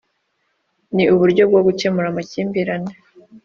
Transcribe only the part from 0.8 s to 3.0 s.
Ni Uburyo bwo gukemura amakimbirane